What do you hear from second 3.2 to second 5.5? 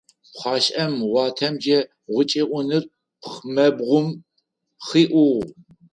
пхъмэбгъум хиӏугъ.